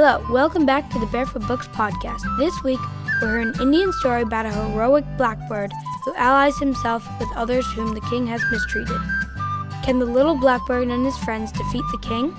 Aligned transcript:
Hello, 0.00 0.24
welcome 0.30 0.64
back 0.64 0.88
to 0.90 0.98
the 1.00 1.06
Barefoot 1.06 1.44
Books 1.48 1.66
podcast. 1.66 2.20
This 2.38 2.54
week, 2.62 2.78
we'll 3.20 3.30
hear 3.30 3.40
an 3.40 3.60
Indian 3.60 3.92
story 3.94 4.22
about 4.22 4.46
a 4.46 4.52
heroic 4.52 5.04
blackbird 5.16 5.72
who 6.04 6.14
allies 6.14 6.56
himself 6.56 7.04
with 7.18 7.28
others 7.34 7.66
whom 7.72 7.94
the 7.94 8.00
king 8.02 8.24
has 8.28 8.40
mistreated. 8.52 8.96
Can 9.82 9.98
the 9.98 10.06
little 10.06 10.36
blackbird 10.36 10.86
and 10.86 11.04
his 11.04 11.18
friends 11.18 11.50
defeat 11.50 11.82
the 11.90 11.98
king? 11.98 12.32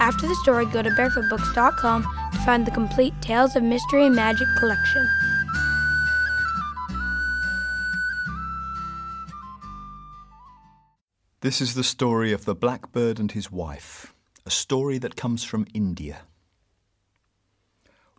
After 0.00 0.26
the 0.26 0.34
story, 0.42 0.66
go 0.66 0.82
to 0.82 0.90
barefootbooks.com 0.90 2.02
to 2.32 2.38
find 2.38 2.66
the 2.66 2.72
complete 2.72 3.14
Tales 3.22 3.54
of 3.54 3.62
Mystery 3.62 4.06
and 4.06 4.16
Magic 4.16 4.48
collection. 4.58 5.08
This 11.42 11.60
is 11.60 11.74
the 11.74 11.84
story 11.84 12.32
of 12.32 12.44
the 12.44 12.56
blackbird 12.56 13.20
and 13.20 13.30
his 13.30 13.52
wife, 13.52 14.12
a 14.44 14.50
story 14.50 14.98
that 14.98 15.14
comes 15.14 15.44
from 15.44 15.68
India. 15.72 16.22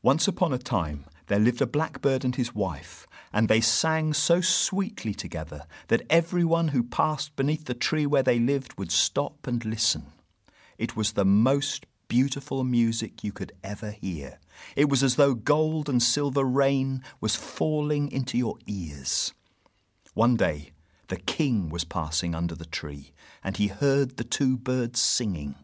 Once 0.06 0.28
upon 0.28 0.54
a 0.54 0.58
time, 0.60 1.04
there 1.26 1.40
lived 1.40 1.64
a 1.64 1.66
blackbird 1.66 2.24
and 2.24 2.36
his 2.36 2.54
wife, 2.54 3.08
and 3.34 3.48
they 3.48 3.60
sang 3.60 4.14
so 4.14 4.40
sweetly 4.40 5.16
together 5.16 5.64
that 5.88 6.06
everyone 6.12 6.68
who 6.68 6.84
passed 6.84 7.36
beneath 7.36 7.66
the 7.66 7.74
tree 7.74 8.06
where 8.06 8.22
they 8.22 8.38
lived 8.38 8.78
would 8.78 8.92
stop 8.92 9.48
and 9.48 9.66
listen. 9.66 10.06
It 10.78 10.96
was 10.96 11.14
the 11.14 11.26
most 11.26 11.88
beautiful 12.08 12.64
music 12.64 13.24
you 13.24 13.32
could 13.32 13.52
ever 13.64 13.90
hear. 13.90 14.38
It 14.76 14.90
was 14.90 15.02
as 15.02 15.16
though 15.16 15.34
gold 15.34 15.90
and 15.90 16.04
silver 16.04 16.44
rain 16.44 17.02
was 17.20 17.36
falling 17.36 18.12
into 18.12 18.38
your 18.38 18.60
ears. 18.68 19.34
One 20.14 20.36
day, 20.36 20.70
the 21.08 21.18
king 21.18 21.72
was 21.72 21.84
passing 21.84 22.36
under 22.36 22.54
the 22.54 22.66
tree, 22.66 23.12
and 23.44 23.58
he 23.58 23.70
heard 23.70 24.18
the 24.18 24.24
two 24.24 24.56
birds 24.56 25.02
singing. 25.02 25.56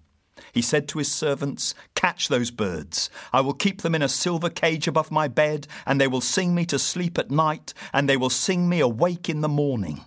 He 0.53 0.62
said 0.62 0.88
to 0.90 0.99
his 0.99 1.12
servants, 1.12 1.76
Catch 1.95 2.27
those 2.27 2.52
birds. 2.52 3.10
I 3.32 3.41
will 3.41 3.54
keep 3.54 3.82
them 3.82 3.96
in 3.96 4.01
a 4.01 4.10
silver 4.10 4.49
cage 4.49 4.87
above 4.87 5.12
my 5.12 5.27
bed, 5.27 5.68
and 5.85 5.99
they 5.99 6.07
will 6.07 6.21
sing 6.21 6.55
me 6.55 6.65
to 6.68 6.79
sleep 6.79 7.18
at 7.18 7.32
night, 7.32 7.74
and 7.93 8.07
they 8.07 8.18
will 8.18 8.29
sing 8.29 8.68
me 8.68 8.79
awake 8.79 9.29
in 9.29 9.41
the 9.41 9.49
morning. 9.49 10.05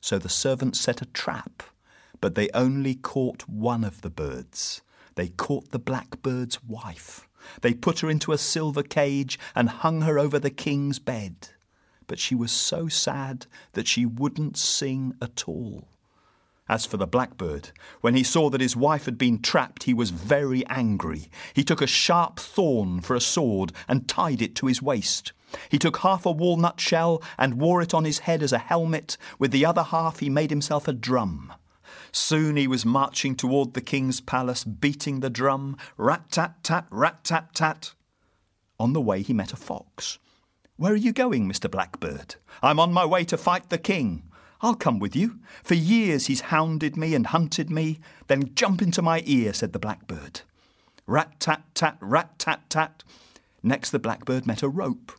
So 0.00 0.18
the 0.18 0.28
servants 0.28 0.80
set 0.80 1.02
a 1.02 1.06
trap, 1.06 1.62
but 2.20 2.34
they 2.34 2.50
only 2.52 2.94
caught 2.94 3.48
one 3.48 3.84
of 3.84 4.02
the 4.02 4.10
birds. 4.10 4.82
They 5.14 5.28
caught 5.28 5.70
the 5.70 5.78
blackbird's 5.78 6.62
wife. 6.62 7.28
They 7.60 7.74
put 7.74 8.00
her 8.00 8.10
into 8.10 8.32
a 8.32 8.38
silver 8.38 8.82
cage 8.82 9.38
and 9.54 9.68
hung 9.68 10.02
her 10.02 10.18
over 10.18 10.38
the 10.38 10.50
king's 10.50 10.98
bed 10.98 11.50
but 12.06 12.18
she 12.18 12.34
was 12.34 12.52
so 12.52 12.88
sad 12.88 13.46
that 13.72 13.88
she 13.88 14.06
wouldn't 14.06 14.56
sing 14.56 15.14
at 15.20 15.48
all. 15.48 15.88
As 16.68 16.86
for 16.86 16.96
the 16.96 17.06
blackbird, 17.06 17.70
when 18.00 18.14
he 18.14 18.22
saw 18.22 18.48
that 18.48 18.60
his 18.60 18.74
wife 18.74 19.04
had 19.04 19.18
been 19.18 19.42
trapped, 19.42 19.82
he 19.82 19.92
was 19.92 20.10
very 20.10 20.66
angry. 20.66 21.28
He 21.52 21.62
took 21.62 21.82
a 21.82 21.86
sharp 21.86 22.40
thorn 22.40 23.02
for 23.02 23.14
a 23.14 23.20
sword 23.20 23.72
and 23.86 24.08
tied 24.08 24.40
it 24.40 24.54
to 24.56 24.66
his 24.66 24.80
waist. 24.80 25.32
He 25.68 25.78
took 25.78 25.98
half 25.98 26.24
a 26.24 26.32
walnut 26.32 26.80
shell 26.80 27.22
and 27.38 27.60
wore 27.60 27.82
it 27.82 27.92
on 27.92 28.04
his 28.04 28.20
head 28.20 28.42
as 28.42 28.52
a 28.52 28.58
helmet. 28.58 29.18
With 29.38 29.50
the 29.50 29.66
other 29.66 29.82
half, 29.82 30.20
he 30.20 30.30
made 30.30 30.50
himself 30.50 30.88
a 30.88 30.94
drum. 30.94 31.52
Soon 32.12 32.56
he 32.56 32.66
was 32.66 32.86
marching 32.86 33.36
toward 33.36 33.74
the 33.74 33.80
king's 33.80 34.20
palace, 34.20 34.64
beating 34.64 35.20
the 35.20 35.30
drum, 35.30 35.76
rat 35.96 36.30
tat 36.30 36.62
tat, 36.62 36.86
rat 36.90 37.24
tat 37.24 37.54
tat. 37.54 37.92
On 38.80 38.92
the 38.92 39.00
way, 39.00 39.22
he 39.22 39.32
met 39.32 39.52
a 39.52 39.56
fox. 39.56 40.18
Where 40.76 40.92
are 40.92 40.96
you 40.96 41.12
going, 41.12 41.48
Mr. 41.48 41.70
Blackbird? 41.70 42.36
I'm 42.62 42.80
on 42.80 42.92
my 42.92 43.04
way 43.04 43.24
to 43.24 43.36
fight 43.36 43.68
the 43.68 43.78
king. 43.78 44.30
I'll 44.60 44.74
come 44.74 44.98
with 44.98 45.14
you. 45.14 45.40
For 45.62 45.74
years 45.74 46.26
he's 46.26 46.42
hounded 46.42 46.96
me 46.96 47.14
and 47.14 47.26
hunted 47.26 47.70
me. 47.70 47.98
Then 48.26 48.54
jump 48.54 48.80
into 48.80 49.02
my 49.02 49.22
ear, 49.26 49.52
said 49.52 49.72
the 49.72 49.78
blackbird. 49.78 50.42
Rat 51.06 51.38
tat 51.38 51.62
tat, 51.74 51.98
rat 52.00 52.38
tat 52.38 52.70
tat. 52.70 53.02
Next, 53.62 53.90
the 53.90 53.98
blackbird 53.98 54.46
met 54.46 54.62
a 54.62 54.68
rope. 54.68 55.12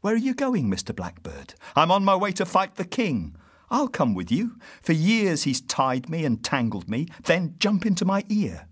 Where 0.00 0.14
are 0.14 0.16
you 0.18 0.34
going, 0.34 0.70
Mr. 0.70 0.94
Blackbird? 0.94 1.54
I'm 1.74 1.90
on 1.90 2.04
my 2.04 2.14
way 2.14 2.32
to 2.32 2.46
fight 2.46 2.76
the 2.76 2.84
king. 2.84 3.34
I'll 3.70 3.88
come 3.88 4.14
with 4.14 4.30
you. 4.30 4.56
For 4.80 4.92
years 4.92 5.42
he's 5.42 5.60
tied 5.60 6.08
me 6.08 6.24
and 6.24 6.42
tangled 6.42 6.88
me. 6.88 7.08
Then 7.24 7.56
jump 7.58 7.84
into 7.84 8.04
my 8.04 8.24
ear. 8.28 8.68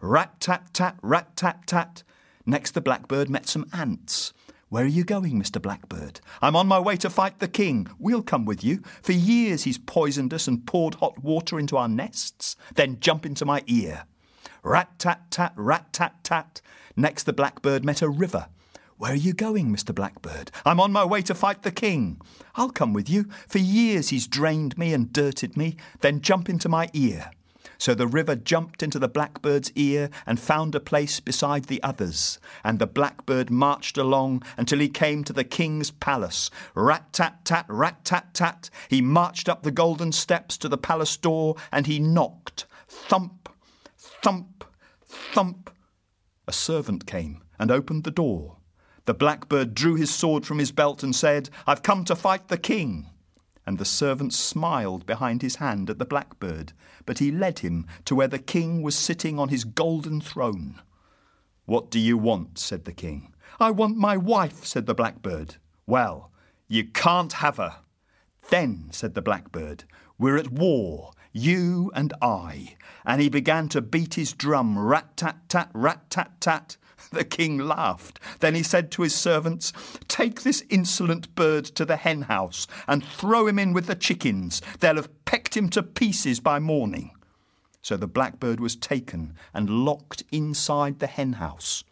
Rat 0.00 0.40
tat 0.40 0.72
tat, 0.72 0.96
rat 1.02 1.36
tat 1.36 1.66
tat. 1.66 2.02
Next, 2.46 2.72
the 2.72 2.80
blackbird 2.80 3.28
met 3.28 3.48
some 3.48 3.66
ants. 3.72 4.32
Where 4.70 4.84
are 4.84 4.86
you 4.86 5.02
going, 5.02 5.40
Mr. 5.40 5.62
Blackbird? 5.62 6.20
I'm 6.42 6.54
on 6.54 6.66
my 6.66 6.78
way 6.78 6.98
to 6.98 7.08
fight 7.08 7.38
the 7.38 7.48
king. 7.48 7.88
We'll 7.98 8.22
come 8.22 8.44
with 8.44 8.62
you. 8.62 8.82
For 9.00 9.12
years 9.12 9.62
he's 9.62 9.78
poisoned 9.78 10.34
us 10.34 10.46
and 10.46 10.66
poured 10.66 10.96
hot 10.96 11.24
water 11.24 11.58
into 11.58 11.78
our 11.78 11.88
nests. 11.88 12.54
Then 12.74 13.00
jump 13.00 13.24
into 13.24 13.46
my 13.46 13.62
ear. 13.66 14.04
Rat 14.62 14.98
tat 14.98 15.30
tat, 15.30 15.54
rat 15.56 15.94
tat 15.94 16.22
tat. 16.22 16.60
Next, 16.96 17.22
the 17.24 17.32
blackbird 17.32 17.82
met 17.82 18.02
a 18.02 18.10
river. 18.10 18.48
Where 18.98 19.12
are 19.12 19.16
you 19.16 19.32
going, 19.32 19.74
Mr. 19.74 19.94
Blackbird? 19.94 20.50
I'm 20.66 20.80
on 20.80 20.92
my 20.92 21.04
way 21.04 21.22
to 21.22 21.34
fight 21.34 21.62
the 21.62 21.70
king. 21.70 22.20
I'll 22.56 22.70
come 22.70 22.92
with 22.92 23.08
you. 23.08 23.24
For 23.46 23.58
years 23.58 24.10
he's 24.10 24.26
drained 24.26 24.76
me 24.76 24.92
and 24.92 25.12
dirted 25.12 25.56
me. 25.56 25.76
Then 26.00 26.20
jump 26.20 26.50
into 26.50 26.68
my 26.68 26.90
ear. 26.92 27.30
So 27.78 27.94
the 27.94 28.08
river 28.08 28.34
jumped 28.34 28.82
into 28.82 28.98
the 28.98 29.08
blackbird's 29.08 29.70
ear 29.76 30.10
and 30.26 30.40
found 30.40 30.74
a 30.74 30.80
place 30.80 31.20
beside 31.20 31.64
the 31.64 31.82
others. 31.82 32.40
And 32.64 32.78
the 32.78 32.86
blackbird 32.86 33.50
marched 33.50 33.96
along 33.96 34.42
until 34.56 34.80
he 34.80 34.88
came 34.88 35.22
to 35.24 35.32
the 35.32 35.44
king's 35.44 35.92
palace. 35.92 36.50
Rat 36.74 37.12
tat 37.12 37.44
tat, 37.44 37.66
rat 37.68 38.04
tat 38.04 38.34
tat. 38.34 38.68
He 38.88 39.00
marched 39.00 39.48
up 39.48 39.62
the 39.62 39.70
golden 39.70 40.10
steps 40.10 40.58
to 40.58 40.68
the 40.68 40.76
palace 40.76 41.16
door 41.16 41.54
and 41.70 41.86
he 41.86 42.00
knocked. 42.00 42.66
Thump, 42.88 43.48
thump, 43.96 44.64
thump. 45.06 45.70
A 46.48 46.52
servant 46.52 47.06
came 47.06 47.42
and 47.60 47.70
opened 47.70 48.02
the 48.02 48.10
door. 48.10 48.56
The 49.04 49.14
blackbird 49.14 49.74
drew 49.74 49.94
his 49.94 50.12
sword 50.12 50.44
from 50.44 50.58
his 50.58 50.72
belt 50.72 51.02
and 51.02 51.14
said, 51.14 51.48
I've 51.66 51.82
come 51.82 52.04
to 52.06 52.16
fight 52.16 52.48
the 52.48 52.58
king 52.58 53.06
and 53.68 53.76
the 53.76 53.84
servant 53.84 54.32
smiled 54.32 55.04
behind 55.04 55.42
his 55.42 55.56
hand 55.56 55.90
at 55.90 55.98
the 55.98 56.06
blackbird, 56.06 56.72
but 57.04 57.18
he 57.18 57.30
led 57.30 57.58
him 57.58 57.86
to 58.06 58.14
where 58.14 58.26
the 58.26 58.38
king 58.38 58.80
was 58.80 58.94
sitting 58.94 59.38
on 59.38 59.50
his 59.50 59.64
golden 59.64 60.22
throne. 60.22 60.80
What 61.66 61.90
do 61.90 61.98
you 61.98 62.16
want? 62.16 62.58
said 62.58 62.86
the 62.86 62.94
king. 62.94 63.34
I 63.60 63.70
want 63.72 63.98
my 63.98 64.16
wife, 64.16 64.64
said 64.64 64.86
the 64.86 64.94
blackbird. 64.94 65.56
Well, 65.86 66.30
you 66.66 66.84
can't 66.84 67.34
have 67.34 67.58
her. 67.58 67.80
Then, 68.48 68.88
said 68.90 69.14
the 69.14 69.20
blackbird, 69.20 69.84
we're 70.18 70.38
at 70.38 70.50
war, 70.50 71.10
you 71.30 71.92
and 71.94 72.14
I. 72.22 72.74
And 73.04 73.20
he 73.20 73.28
began 73.28 73.68
to 73.68 73.82
beat 73.82 74.14
his 74.14 74.32
drum, 74.32 74.78
rat 74.78 75.14
tat 75.18 75.46
tat, 75.50 75.68
rat 75.74 76.08
tat 76.08 76.40
tat. 76.40 76.78
The 77.10 77.24
king 77.24 77.58
laughed. 77.58 78.20
Then 78.40 78.54
he 78.54 78.62
said 78.62 78.90
to 78.92 79.02
his 79.02 79.14
servants, 79.14 79.72
Take 80.08 80.42
this 80.42 80.62
insolent 80.68 81.34
bird 81.34 81.64
to 81.64 81.84
the 81.84 81.96
hen 81.96 82.22
house 82.22 82.66
and 82.86 83.04
throw 83.04 83.46
him 83.46 83.58
in 83.58 83.72
with 83.72 83.86
the 83.86 83.94
chickens. 83.94 84.60
They'll 84.80 84.96
have 84.96 85.24
pecked 85.24 85.56
him 85.56 85.68
to 85.70 85.82
pieces 85.82 86.40
by 86.40 86.58
morning. 86.58 87.12
So 87.82 87.96
the 87.96 88.06
blackbird 88.06 88.60
was 88.60 88.76
taken 88.76 89.34
and 89.54 89.70
locked 89.70 90.22
inside 90.30 90.98
the 90.98 91.06
hen 91.06 91.34
house. 91.34 91.84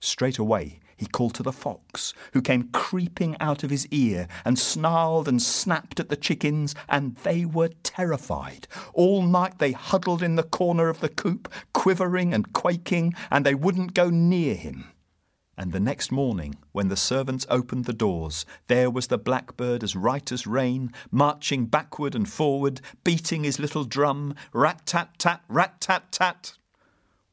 Straight 0.00 0.38
away 0.38 0.80
he 0.98 1.06
called 1.06 1.34
to 1.34 1.42
the 1.42 1.52
fox, 1.52 2.12
who 2.32 2.42
came 2.42 2.68
creeping 2.72 3.36
out 3.40 3.62
of 3.62 3.70
his 3.70 3.86
ear 3.86 4.28
and 4.44 4.58
snarled 4.58 5.28
and 5.28 5.40
snapped 5.40 5.98
at 6.00 6.10
the 6.10 6.16
chickens, 6.16 6.74
and 6.88 7.14
they 7.22 7.44
were 7.44 7.70
terrified. 7.82 8.68
All 8.92 9.22
night 9.22 9.58
they 9.58 9.72
huddled 9.72 10.22
in 10.22 10.36
the 10.36 10.42
corner 10.42 10.88
of 10.88 11.00
the 11.00 11.08
coop, 11.08 11.50
quivering 11.72 12.34
and 12.34 12.52
quaking, 12.52 13.14
and 13.30 13.46
they 13.46 13.54
wouldn't 13.54 13.94
go 13.94 14.10
near 14.10 14.54
him. 14.54 14.92
And 15.56 15.72
the 15.72 15.80
next 15.80 16.12
morning, 16.12 16.56
when 16.70 16.86
the 16.86 16.96
servants 16.96 17.44
opened 17.50 17.84
the 17.84 17.92
doors, 17.92 18.46
there 18.68 18.90
was 18.90 19.08
the 19.08 19.18
blackbird 19.18 19.82
as 19.82 19.96
right 19.96 20.30
as 20.30 20.46
rain, 20.46 20.92
marching 21.10 21.66
backward 21.66 22.14
and 22.14 22.28
forward, 22.28 22.80
beating 23.02 23.42
his 23.42 23.58
little 23.58 23.82
drum, 23.82 24.36
rat 24.52 24.86
tat 24.86 25.18
tat, 25.18 25.40
rat 25.48 25.80
tat 25.80 26.12
tat. 26.12 26.52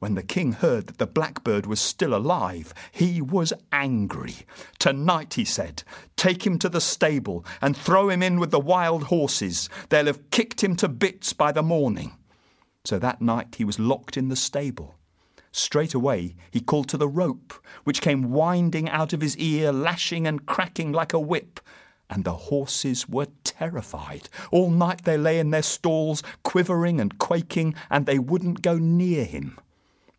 When 0.05 0.13
the 0.13 0.21
king 0.21 0.51
heard 0.51 0.85
that 0.85 0.99
the 0.99 1.07
blackbird 1.07 1.65
was 1.65 1.81
still 1.81 2.13
alive, 2.13 2.75
he 2.91 3.23
was 3.23 3.53
angry. 3.71 4.35
Tonight, 4.77 5.33
he 5.33 5.43
said, 5.43 5.81
take 6.15 6.45
him 6.45 6.59
to 6.59 6.69
the 6.69 6.79
stable 6.79 7.43
and 7.59 7.75
throw 7.75 8.09
him 8.09 8.21
in 8.21 8.39
with 8.39 8.51
the 8.51 8.59
wild 8.59 9.05
horses. 9.05 9.67
They'll 9.89 10.05
have 10.05 10.29
kicked 10.29 10.63
him 10.63 10.75
to 10.75 10.87
bits 10.87 11.33
by 11.33 11.51
the 11.51 11.63
morning. 11.63 12.11
So 12.83 12.99
that 12.99 13.19
night 13.19 13.55
he 13.55 13.65
was 13.65 13.79
locked 13.79 14.15
in 14.15 14.29
the 14.29 14.35
stable. 14.35 14.93
Straight 15.51 15.95
away 15.95 16.35
he 16.51 16.59
called 16.59 16.87
to 16.89 16.97
the 16.97 17.07
rope, 17.07 17.55
which 17.83 17.99
came 17.99 18.29
winding 18.29 18.87
out 18.87 19.11
of 19.11 19.21
his 19.21 19.35
ear, 19.39 19.71
lashing 19.71 20.27
and 20.27 20.45
cracking 20.45 20.91
like 20.91 21.13
a 21.13 21.19
whip. 21.19 21.59
And 22.11 22.23
the 22.23 22.33
horses 22.33 23.09
were 23.09 23.29
terrified. 23.43 24.29
All 24.51 24.69
night 24.69 25.03
they 25.03 25.17
lay 25.17 25.39
in 25.39 25.49
their 25.49 25.63
stalls, 25.63 26.21
quivering 26.43 27.01
and 27.01 27.17
quaking, 27.17 27.73
and 27.89 28.05
they 28.05 28.19
wouldn't 28.19 28.61
go 28.61 28.77
near 28.77 29.25
him. 29.25 29.57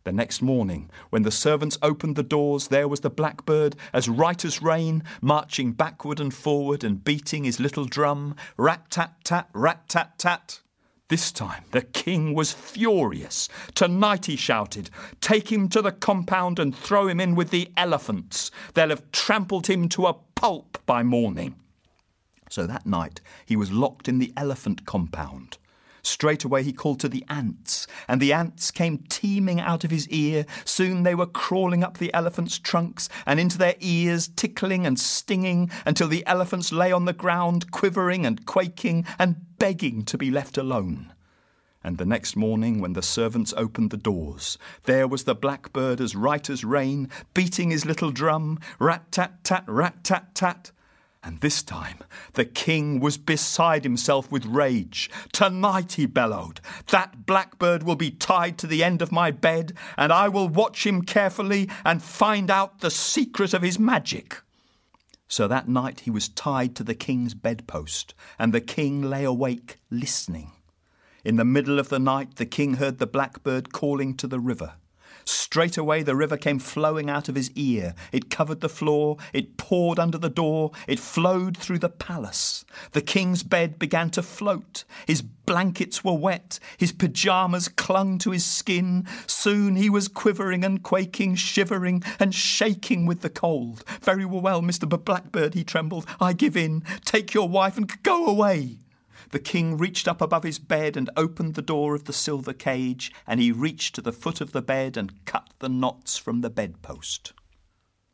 The 0.07 0.13
next 0.13 0.41
morning, 0.41 0.89
when 1.09 1.23
the 1.23 1.31
servants 1.31 1.77
opened 1.81 2.15
the 2.15 2.23
doors, 2.23 2.69
there 2.69 2.87
was 2.87 3.01
the 3.01 3.09
blackbird, 3.09 3.75
as 3.91 4.07
right 4.07 4.45
as 4.45 4.61
rain, 4.61 5.03
marching 5.19 5.73
backward 5.73 6.21
and 6.21 6.33
forward 6.33 6.85
and 6.85 7.03
beating 7.03 7.43
his 7.43 7.59
little 7.59 7.83
drum, 7.83 8.33
rat 8.55 8.89
tat 8.89 9.15
tat, 9.25 9.49
rat 9.51 9.89
tat 9.89 10.17
tat. 10.17 10.61
This 11.09 11.33
time 11.33 11.65
the 11.71 11.81
king 11.81 12.33
was 12.33 12.53
furious. 12.53 13.49
Tonight, 13.75 14.27
he 14.27 14.37
shouted, 14.37 14.89
take 15.19 15.51
him 15.51 15.67
to 15.67 15.81
the 15.81 15.91
compound 15.91 16.57
and 16.57 16.73
throw 16.73 17.09
him 17.09 17.19
in 17.19 17.35
with 17.35 17.49
the 17.49 17.69
elephants. 17.75 18.49
They'll 18.75 18.87
have 18.87 19.11
trampled 19.11 19.67
him 19.67 19.89
to 19.89 20.05
a 20.05 20.13
pulp 20.35 20.77
by 20.85 21.03
morning. 21.03 21.55
So 22.49 22.65
that 22.65 22.85
night 22.85 23.19
he 23.45 23.57
was 23.57 23.73
locked 23.73 24.07
in 24.07 24.19
the 24.19 24.31
elephant 24.37 24.85
compound. 24.85 25.57
Straight 26.07 26.45
away 26.45 26.63
he 26.63 26.71
called 26.71 27.01
to 27.01 27.09
the 27.09 27.25
ants, 27.27 27.85
and 28.07 28.21
the 28.21 28.31
ants 28.31 28.71
came 28.71 28.99
teeming 29.09 29.59
out 29.59 29.83
of 29.83 29.91
his 29.91 30.07
ear. 30.07 30.45
Soon 30.63 31.03
they 31.03 31.13
were 31.13 31.25
crawling 31.25 31.83
up 31.83 31.97
the 31.97 32.13
elephants' 32.13 32.57
trunks 32.57 33.09
and 33.25 33.41
into 33.41 33.57
their 33.57 33.75
ears, 33.81 34.29
tickling 34.29 34.85
and 34.85 34.97
stinging, 34.97 35.69
until 35.85 36.07
the 36.07 36.25
elephants 36.25 36.71
lay 36.71 36.93
on 36.93 37.03
the 37.03 37.11
ground, 37.11 37.71
quivering 37.71 38.25
and 38.25 38.45
quaking 38.45 39.05
and 39.19 39.35
begging 39.59 40.05
to 40.05 40.17
be 40.17 40.31
left 40.31 40.57
alone. 40.57 41.11
And 41.83 41.97
the 41.97 42.05
next 42.05 42.37
morning, 42.37 42.79
when 42.79 42.93
the 42.93 43.01
servants 43.01 43.53
opened 43.57 43.89
the 43.89 43.97
doors, 43.97 44.57
there 44.85 45.09
was 45.09 45.25
the 45.25 45.35
blackbird 45.35 45.99
as 45.99 46.15
right 46.15 46.49
as 46.49 46.63
rain, 46.63 47.09
beating 47.33 47.69
his 47.69 47.85
little 47.85 48.11
drum, 48.11 48.59
rat 48.79 49.11
tat 49.11 49.43
tat, 49.43 49.65
rat 49.67 50.05
tat 50.05 50.33
tat. 50.33 50.71
And 51.23 51.41
this 51.41 51.63
time 51.63 51.97
the 52.33 52.45
king 52.45 52.99
was 52.99 53.17
beside 53.17 53.83
himself 53.83 54.31
with 54.31 54.45
rage. 54.45 55.09
Tonight, 55.31 55.93
he 55.93 56.05
bellowed, 56.05 56.61
that 56.91 57.25
blackbird 57.25 57.83
will 57.83 57.95
be 57.95 58.11
tied 58.11 58.57
to 58.59 58.67
the 58.67 58.83
end 58.83 59.01
of 59.01 59.11
my 59.11 59.31
bed, 59.31 59.73
and 59.97 60.13
I 60.13 60.29
will 60.29 60.47
watch 60.47 60.85
him 60.85 61.01
carefully 61.01 61.69
and 61.83 62.01
find 62.01 62.49
out 62.49 62.79
the 62.79 62.91
secret 62.91 63.53
of 63.53 63.61
his 63.61 63.79
magic. 63.79 64.41
So 65.27 65.47
that 65.47 65.67
night 65.67 66.01
he 66.01 66.11
was 66.11 66.29
tied 66.29 66.75
to 66.77 66.83
the 66.83 66.95
king's 66.95 67.33
bedpost, 67.33 68.13
and 68.39 68.53
the 68.53 68.61
king 68.61 69.01
lay 69.01 69.25
awake 69.25 69.79
listening. 69.89 70.51
In 71.25 71.35
the 71.35 71.43
middle 71.43 71.79
of 71.79 71.89
the 71.89 71.99
night, 71.99 72.37
the 72.37 72.45
king 72.45 72.75
heard 72.75 72.99
the 72.99 73.07
blackbird 73.07 73.73
calling 73.73 74.15
to 74.15 74.27
the 74.27 74.39
river. 74.39 74.75
Straight 75.27 75.75
away 75.75 76.03
the 76.03 76.15
river 76.15 76.37
came 76.37 76.57
flowing 76.57 77.09
out 77.09 77.27
of 77.27 77.35
his 77.35 77.51
ear. 77.51 77.93
It 78.13 78.29
covered 78.29 78.61
the 78.61 78.69
floor, 78.69 79.17
it 79.33 79.57
poured 79.57 79.99
under 79.99 80.17
the 80.17 80.29
door, 80.29 80.71
it 80.87 80.99
flowed 80.99 81.57
through 81.57 81.79
the 81.79 81.89
palace. 81.89 82.63
The 82.93 83.01
king's 83.01 83.43
bed 83.43 83.77
began 83.77 84.09
to 84.11 84.23
float. 84.23 84.85
His 85.05 85.21
blankets 85.21 86.01
were 86.01 86.13
wet, 86.13 86.59
his 86.77 86.93
pyjamas 86.93 87.67
clung 87.67 88.19
to 88.19 88.31
his 88.31 88.45
skin. 88.45 89.05
Soon 89.25 89.75
he 89.75 89.89
was 89.89 90.07
quivering 90.07 90.63
and 90.63 90.81
quaking, 90.81 91.35
shivering 91.35 92.03
and 92.21 92.33
shaking 92.33 93.05
with 93.05 93.19
the 93.19 93.29
cold. 93.29 93.83
Very 94.01 94.23
well, 94.23 94.61
Mr. 94.61 94.87
Blackbird, 94.87 95.55
he 95.55 95.65
trembled. 95.65 96.05
I 96.21 96.31
give 96.31 96.55
in. 96.55 96.83
Take 97.03 97.33
your 97.33 97.49
wife 97.49 97.75
and 97.75 97.91
go 98.03 98.27
away. 98.27 98.77
The 99.31 99.39
king 99.39 99.77
reached 99.77 100.07
up 100.07 100.21
above 100.21 100.43
his 100.43 100.57
bed 100.57 100.95
and 100.95 101.09
opened 101.17 101.55
the 101.55 101.61
door 101.61 101.93
of 101.93 102.05
the 102.05 102.13
silver 102.13 102.53
cage, 102.53 103.11
and 103.25 103.41
he 103.41 103.51
reached 103.51 103.95
to 103.95 104.01
the 104.01 104.13
foot 104.13 104.39
of 104.39 104.53
the 104.53 104.61
bed 104.61 104.95
and 104.95 105.25
cut 105.25 105.49
the 105.59 105.67
knots 105.67 106.17
from 106.17 106.41
the 106.41 106.49
bedpost. 106.49 107.33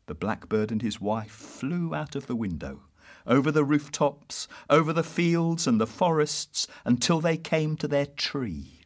The 0.06 0.14
blackbird 0.14 0.72
and 0.72 0.82
his 0.82 1.00
wife 1.00 1.30
flew 1.30 1.94
out 1.94 2.16
of 2.16 2.26
the 2.26 2.34
window, 2.34 2.82
over 3.26 3.52
the 3.52 3.64
rooftops, 3.64 4.48
over 4.68 4.92
the 4.92 5.04
fields 5.04 5.66
and 5.66 5.80
the 5.80 5.86
forests, 5.86 6.66
until 6.84 7.20
they 7.20 7.36
came 7.36 7.76
to 7.76 7.88
their 7.88 8.06
tree. 8.06 8.80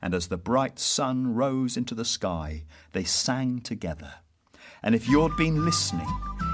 And 0.00 0.14
as 0.14 0.28
the 0.28 0.38
bright 0.38 0.78
sun 0.78 1.34
rose 1.34 1.76
into 1.76 1.94
the 1.94 2.04
sky, 2.04 2.64
they 2.92 3.04
sang 3.04 3.60
together. 3.60 4.14
And 4.82 4.94
if 4.94 5.08
you'd 5.08 5.36
been 5.36 5.64
listening, 5.64 6.08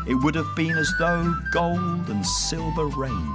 it 0.08 0.14
would 0.14 0.34
have 0.34 0.54
been 0.56 0.76
as 0.76 0.92
though 0.98 1.34
gold 1.52 2.08
and 2.08 2.26
silver 2.26 2.86
rain 2.86 3.34